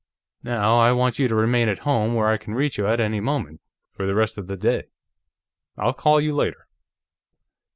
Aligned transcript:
Now, 0.41 0.79
I 0.79 0.93
want 0.93 1.19
you 1.19 1.27
to 1.27 1.35
remain 1.35 1.69
at 1.69 1.77
home, 1.85 2.15
where 2.15 2.27
I 2.27 2.37
can 2.37 2.55
reach 2.55 2.79
you 2.79 2.87
at 2.87 2.99
any 2.99 3.19
moment, 3.19 3.61
for 3.91 4.07
the 4.07 4.15
rest 4.15 4.35
of 4.35 4.47
the 4.47 4.57
day. 4.57 4.87
I'll 5.77 5.93
call 5.93 6.19
you 6.19 6.33
later." 6.33 6.65